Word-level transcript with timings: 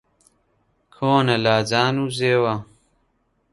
کۆنە 0.95 1.35
لاجان 1.43 1.95
و 2.03 2.05
زێوە 2.19 2.55